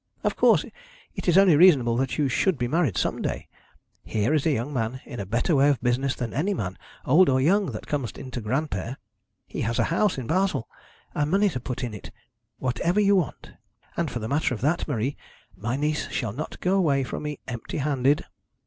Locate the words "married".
2.67-2.97